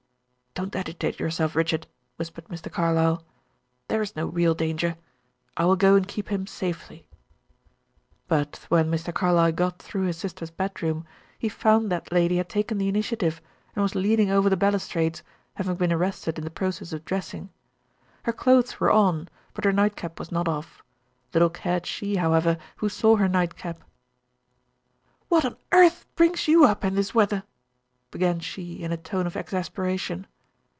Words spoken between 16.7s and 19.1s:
of dressing. Her clothes were